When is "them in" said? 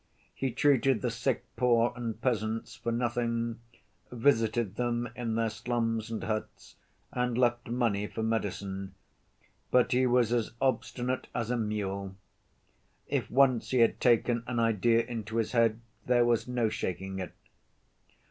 4.75-5.35